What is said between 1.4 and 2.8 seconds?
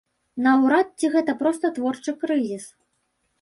проста творчы крызіс.